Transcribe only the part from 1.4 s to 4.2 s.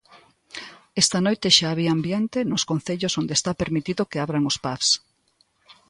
xa había ambiente nos concellos onde está permitido que